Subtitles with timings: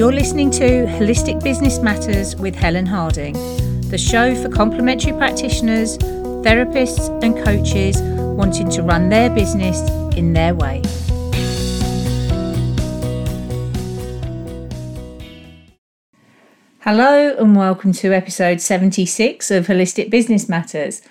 [0.00, 3.34] You're listening to Holistic Business Matters with Helen Harding,
[3.90, 8.00] the show for complementary practitioners, therapists, and coaches
[8.34, 9.78] wanting to run their business
[10.16, 10.80] in their way.
[16.78, 21.02] Hello, and welcome to episode 76 of Holistic Business Matters.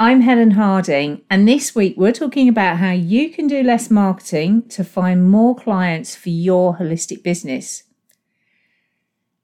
[0.00, 4.66] I'm Helen Harding, and this week we're talking about how you can do less marketing
[4.70, 7.82] to find more clients for your holistic business.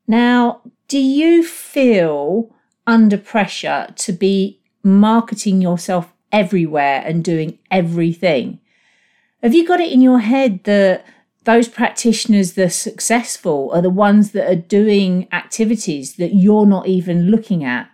[0.06, 2.54] Now, do you feel
[2.86, 8.60] under pressure to be marketing yourself everywhere and doing everything?
[9.42, 11.06] Have you got it in your head that
[11.44, 16.86] those practitioners that are successful are the ones that are doing activities that you're not
[16.86, 17.88] even looking at?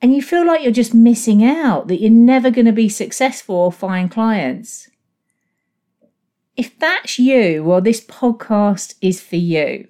[0.00, 3.56] And you feel like you're just missing out, that you're never going to be successful
[3.56, 4.88] or find clients.
[6.56, 9.88] If that's you, well, this podcast is for you.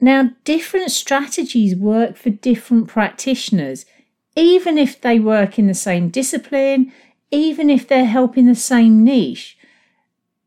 [0.00, 3.84] Now, different strategies work for different practitioners,
[4.34, 6.92] even if they work in the same discipline,
[7.30, 9.58] even if they're helping the same niche.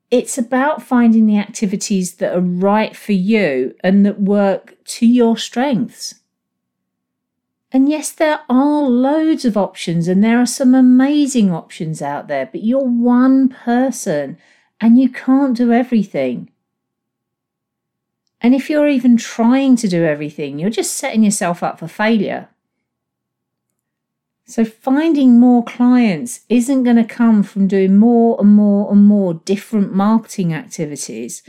[0.10, 5.38] It's about finding the activities that are right for you and that work to your
[5.38, 6.16] strengths.
[7.72, 12.46] And yes, there are loads of options and there are some amazing options out there,
[12.46, 14.38] but you're one person
[14.80, 16.52] and you can't do everything.
[18.44, 22.50] And if you're even trying to do everything, you're just setting yourself up for failure.
[24.46, 29.36] So, finding more clients isn't going to come from doing more and more and more
[29.36, 31.42] different marketing activities.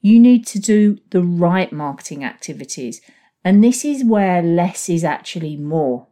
[0.00, 3.02] You need to do the right marketing activities.
[3.44, 6.06] And this is where less is actually more.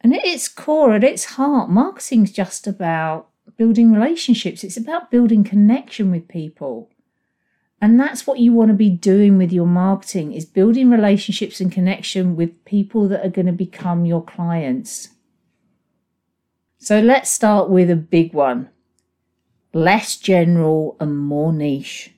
[0.00, 5.10] And at its core, at its heart, marketing is just about building relationships, it's about
[5.10, 6.91] building connection with people.
[7.82, 11.72] And that's what you want to be doing with your marketing is building relationships and
[11.72, 15.08] connection with people that are going to become your clients.
[16.78, 18.70] So let's start with a big one.
[19.74, 22.12] Less general and more niche.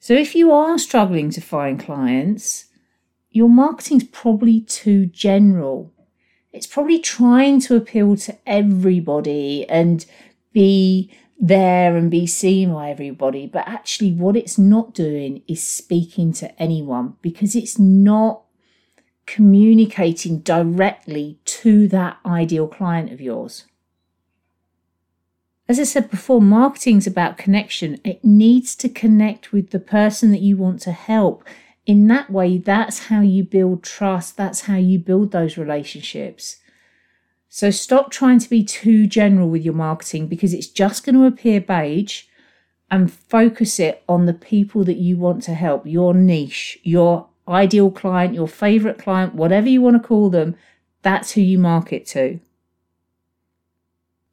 [0.00, 2.66] So if you are struggling to find clients,
[3.30, 5.92] your marketing's probably too general.
[6.50, 10.06] It's probably trying to appeal to everybody and
[10.54, 13.46] be there and be seen by everybody.
[13.46, 18.42] But actually, what it's not doing is speaking to anyone because it's not
[19.26, 23.64] communicating directly to that ideal client of yours.
[25.68, 28.00] As I said before, marketing is about connection.
[28.04, 31.42] It needs to connect with the person that you want to help.
[31.86, 36.58] In that way, that's how you build trust, that's how you build those relationships.
[37.56, 41.24] So stop trying to be too general with your marketing because it's just going to
[41.24, 42.24] appear beige
[42.90, 47.90] and focus it on the people that you want to help, your niche, your ideal
[47.90, 50.54] client, your favorite client, whatever you want to call them.
[51.00, 52.40] That's who you market to.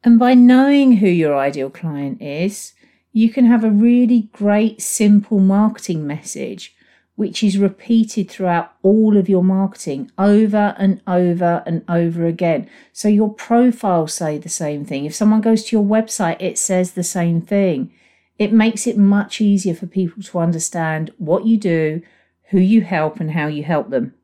[0.02, 2.74] And by knowing who your ideal client is,
[3.14, 6.76] you can have a really great, simple marketing message
[7.16, 12.68] which is repeated throughout all of your marketing over and over and over again.
[12.92, 15.04] So your profiles say the same thing.
[15.04, 17.92] If someone goes to your website, it says the same thing.
[18.36, 22.02] It makes it much easier for people to understand what you do,
[22.50, 24.14] who you help, and how you help them.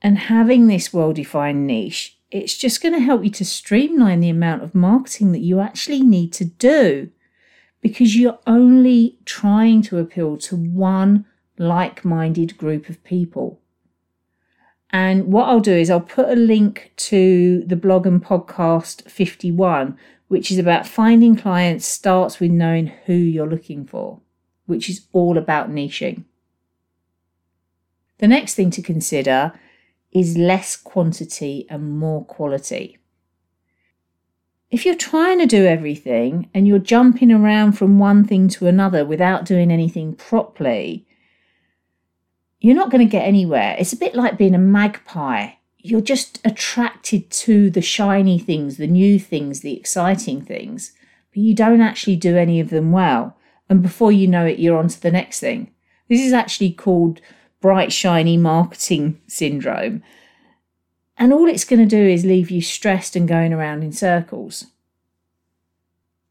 [0.00, 4.30] And having this well defined niche, it's just going to help you to streamline the
[4.30, 7.10] amount of marketing that you actually need to do
[7.82, 11.26] because you're only trying to appeal to one
[11.58, 13.60] like minded group of people.
[14.90, 19.98] And what I'll do is I'll put a link to the blog and podcast 51,
[20.28, 24.20] which is about finding clients starts with knowing who you're looking for,
[24.66, 26.24] which is all about niching.
[28.18, 29.52] The next thing to consider
[30.12, 32.98] is less quantity and more quality
[34.72, 39.04] if you're trying to do everything and you're jumping around from one thing to another
[39.04, 41.06] without doing anything properly,
[42.58, 43.76] you're not going to get anywhere.
[43.78, 45.50] It's a bit like being a magpie.
[45.76, 50.92] You're just attracted to the shiny things, the new things, the exciting things,
[51.32, 53.36] but you don't actually do any of them well.
[53.68, 55.70] And before you know it, you're on to the next thing.
[56.08, 57.20] This is actually called
[57.60, 60.02] bright, shiny marketing syndrome.
[61.18, 64.66] And all it's going to do is leave you stressed and going around in circles.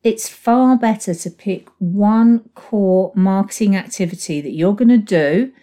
[0.04, 5.54] It's far better to pick one core marketing activity that you're going to do,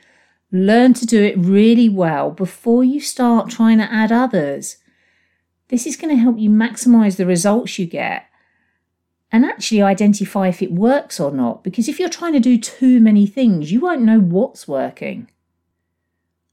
[0.52, 4.76] learn to do it really well before you start trying to add others.
[5.69, 8.26] This is going to help you maximize the results you get.
[9.31, 11.62] and actually identify if it works or not.
[11.62, 15.31] Because if you're trying to do too many things, you won't know what's working.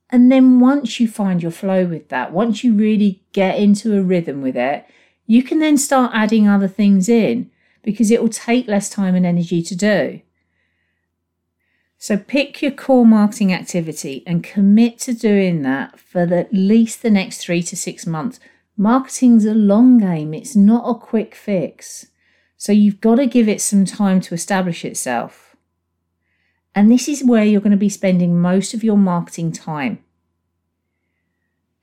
[0.09, 4.03] And then once you find your flow with that, once you really get into a
[4.03, 4.85] rhythm with it,
[5.25, 7.49] you can then start adding other things in
[7.85, 10.21] because it will take less time and energy to do.
[11.97, 17.01] So pick your core marketing activity and commit to doing that for the, at least
[17.01, 18.39] the next three to six months.
[18.75, 22.07] Marketing's a long game, it's not a quick fix.
[22.57, 25.55] So you've got to give it some time to establish itself.
[26.73, 29.99] And this is where you're going to be spending most of your marketing time.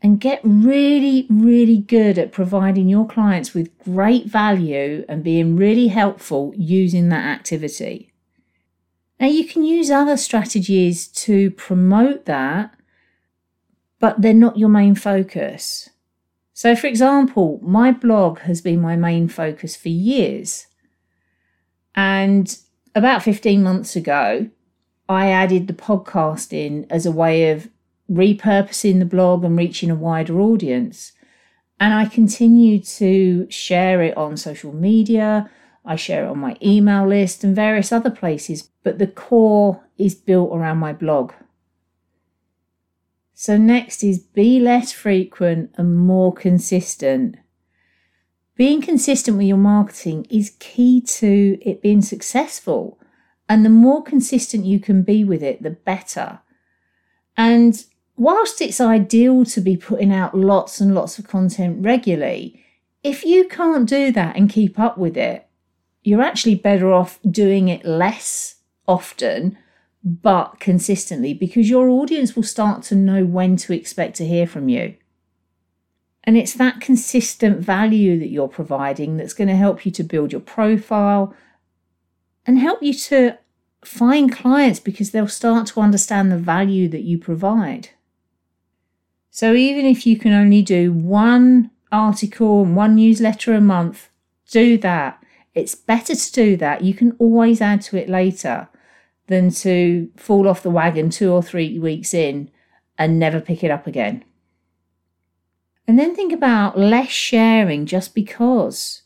[0.05, 5.89] And get really, really good at providing your clients with great value and being really
[5.89, 8.13] helpful using that activity.
[9.21, 12.75] Now, you can use other strategies to promote that,
[14.01, 15.91] but they're not your main focus.
[16.53, 20.67] So, for example, my blog has been my main focus for years.
[21.95, 22.57] And
[22.95, 24.49] about 15 months ago,
[25.09, 27.69] I added the podcast in as a way of
[28.13, 31.13] repurposing the blog and reaching a wider audience.
[31.81, 35.51] And I continue to share it on social media.
[35.85, 40.15] I share it on my email list and various other places, but the core is
[40.15, 41.33] built around my blog.
[43.35, 47.37] So, next is be less frequent and more consistent.
[48.55, 53.01] Being consistent with your marketing is key to it being successful.
[53.49, 56.41] And the more consistent you can be with it, the better.
[57.37, 57.85] And
[58.17, 62.65] whilst it's ideal to be putting out lots and lots of content regularly,
[63.03, 65.47] if you can't do that and keep up with it,
[66.03, 68.57] you're actually better off doing it less
[68.87, 69.57] often
[70.05, 74.69] but consistently because your audience will start to know when to expect to hear from
[74.69, 74.97] you.
[76.25, 80.33] And it's that consistent value that you're providing that's going to help you to build
[80.33, 81.35] your profile
[82.47, 83.39] and help you to
[83.85, 87.91] find clients because they'll start to understand the value that you provide.
[89.35, 94.11] So even if you can only do one article and one newsletter a month,
[94.51, 95.25] do that.
[95.55, 96.85] It's better to do that.
[96.85, 98.69] You can always add to it later
[99.29, 102.51] than to fall off the wagon two or three weeks in
[102.99, 104.23] and never pick it up again.
[105.89, 109.01] And then think about less sharing just because.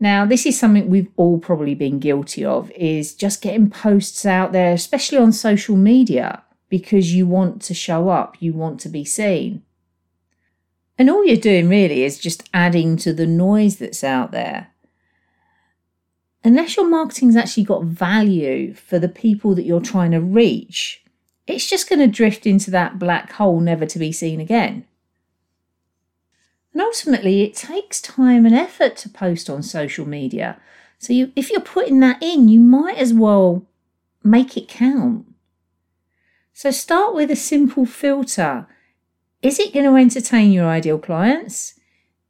[0.00, 4.50] Now, this is something we've all probably been guilty of is just getting posts out
[4.50, 6.42] there, especially on social media,
[6.74, 9.62] because you want to show up, you want to be seen.
[10.98, 14.72] And all you're doing really is just adding to the noise that's out there.
[16.42, 21.04] Unless your marketing's actually got value for the people that you're trying to reach,
[21.46, 24.84] it's just going to drift into that black hole never to be seen again.
[26.72, 30.60] And ultimately, it takes time and effort to post on social media.
[30.98, 33.64] So you, if you're putting that in, you might as well
[34.24, 35.33] make it count.
[36.56, 38.68] So start with a simple filter.
[39.42, 41.74] Is it going to entertain your ideal clients?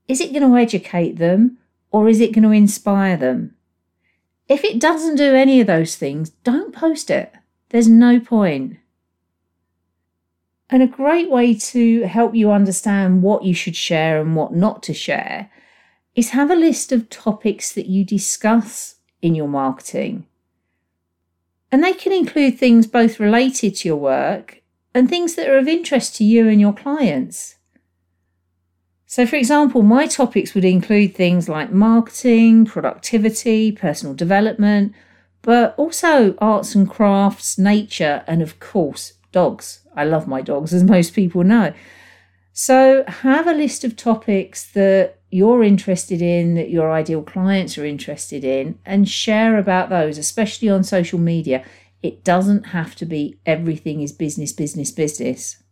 [0.09, 1.59] Is it going to educate them?
[1.93, 3.55] Or is it going to inspire them?
[4.49, 7.35] If it doesn't do any of those things, don't post it.
[7.69, 8.79] There's no point.
[10.71, 14.83] And a great way to help you understand what you should share and what not
[14.85, 15.51] to share
[16.15, 20.27] is have a list of topics that you discuss in your marketing.
[21.75, 24.63] And they can include things both related to your work
[24.95, 27.57] and things that are of interest to you and your clients.
[29.07, 34.93] So, for example, my topics would include things like marketing, productivity, personal development,
[35.43, 39.81] but also arts and crafts, nature, and of course, dogs.
[39.97, 41.75] I love my dogs, as most people know.
[42.57, 47.85] So, have a list of topics that you're interested in, that your ideal clients are
[47.85, 51.65] interested in, and share about those, especially on social media.
[52.01, 55.65] It doesn't have to be everything is business, business, business.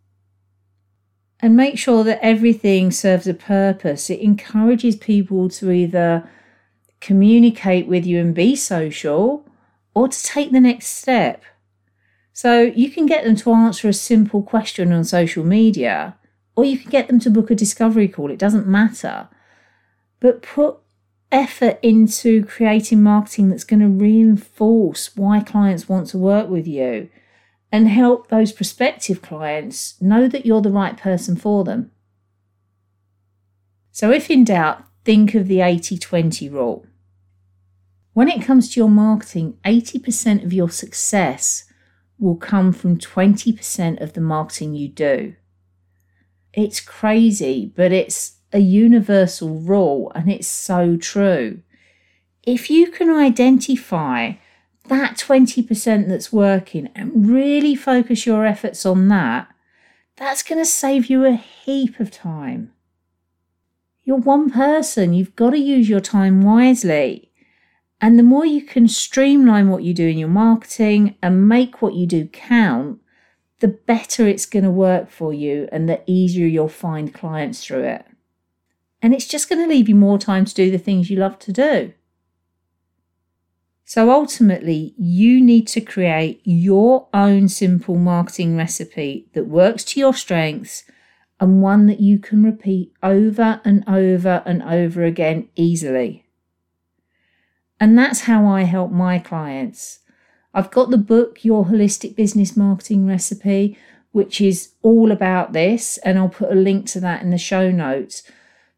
[1.38, 4.10] And make sure that everything serves a purpose.
[4.10, 6.28] It encourages people to either
[7.00, 9.46] communicate with you and be social
[9.94, 11.44] or to take the next step.
[12.32, 16.16] So you can get them to answer a simple question on social media,
[16.54, 18.30] or you can get them to book a discovery call.
[18.30, 19.28] It doesn't matter.
[20.20, 20.78] But put
[21.30, 27.08] effort into creating marketing that's going to reinforce why clients want to work with you
[27.72, 31.90] and help those prospective clients know that you're the right person for them.
[33.90, 36.86] So, if in doubt, think of the 80 20 rule.
[38.12, 41.64] When it comes to your marketing, 80% of your success
[42.18, 45.34] will come from 20% of the marketing you do.
[46.54, 51.62] It's crazy, but it's a universal rule and it's so true.
[52.44, 54.32] if you can identify
[54.88, 59.48] that 20% that's working and really focus your efforts on that,
[60.16, 62.72] that's going to save you a heap of time.
[64.04, 67.30] You're one person, you've got to use your time wisely.
[68.00, 71.94] And the more you can streamline what you do in your marketing and make what
[71.94, 72.98] you do count,
[73.62, 77.84] the better it's going to work for you and the easier you'll find clients through
[77.84, 78.04] it.
[79.00, 81.38] And it's just going to leave you more time to do the things you love
[81.38, 81.94] to do.
[83.84, 90.14] So ultimately, you need to create your own simple marketing recipe that works to your
[90.14, 90.82] strengths
[91.38, 96.26] and one that you can repeat over and over and over again easily.
[97.78, 100.00] And that's how I help my clients.
[100.54, 103.78] I've got the book, Your Holistic Business Marketing Recipe,
[104.12, 107.70] which is all about this, and I'll put a link to that in the show
[107.70, 108.22] notes.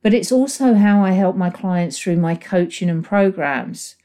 [0.01, 3.97] But it's also how I help my clients through my coaching and programs.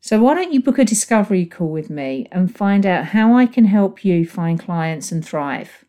[0.00, 3.46] So, why don't you book a discovery call with me and find out how I
[3.46, 5.84] can help you find clients and thrive?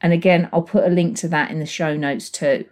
[0.00, 2.66] And again, I'll put a link to that in the show notes too.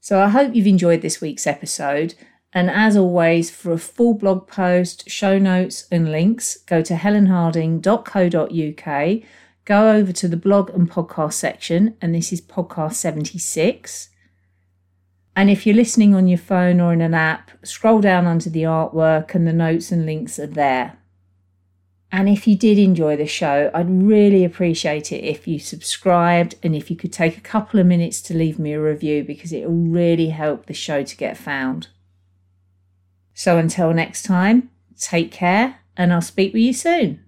[0.00, 2.14] So, I hope you've enjoyed this week's episode.
[2.52, 9.22] And as always, for a full blog post, show notes, and links, go to helenharding.co.uk,
[9.66, 14.08] go over to the blog and podcast section, and this is podcast 76.
[15.36, 18.62] And if you're listening on your phone or in an app, scroll down under the
[18.62, 20.98] artwork and the notes and links are there.
[22.10, 26.74] And if you did enjoy the show, I'd really appreciate it if you subscribed and
[26.74, 29.68] if you could take a couple of minutes to leave me a review because it
[29.68, 31.88] will really help the show to get found.
[33.38, 34.68] So until next time,
[34.98, 37.22] take care and I'll speak with you soon.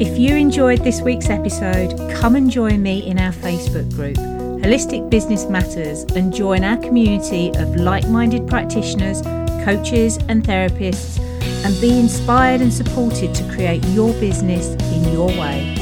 [0.00, 4.16] If you enjoyed this week's episode, come and join me in our Facebook group,
[4.64, 9.20] Holistic Business Matters, and join our community of like minded practitioners,
[9.66, 11.20] coaches, and therapists,
[11.62, 15.75] and be inspired and supported to create your business in your way.